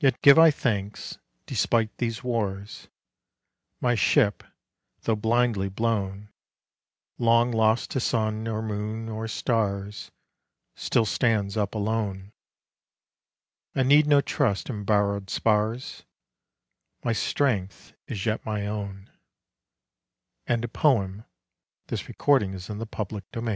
Yet 0.00 0.22
give 0.22 0.38
I 0.38 0.50
thanks; 0.50 1.18
despite 1.44 1.94
these 1.98 2.24
wars, 2.24 2.88
My 3.82 3.94
ship 3.94 4.42
though 5.02 5.14
blindly 5.14 5.68
blown, 5.68 6.30
Long 7.18 7.50
lost 7.52 7.90
to 7.90 8.00
sun 8.00 8.48
or 8.48 8.62
moon 8.62 9.10
or 9.10 9.28
stars 9.28 10.10
Still 10.74 11.04
stands 11.04 11.54
up 11.58 11.74
alone. 11.74 12.32
I 13.74 13.82
need 13.82 14.06
no 14.06 14.22
trust 14.22 14.70
in 14.70 14.84
borrowed 14.84 15.28
spars; 15.28 16.04
My 17.04 17.12
strength 17.12 17.92
is 18.06 18.24
yet 18.24 18.42
my 18.46 18.66
own. 18.66 19.10
IV. 20.48 20.62
ANNIHILATED 20.64 20.64
Upon 20.64 21.26
the 21.88 21.96
sweltering 21.98 22.52
sea's 22.58 22.70
enormous 22.70 23.26
rou 23.34 23.54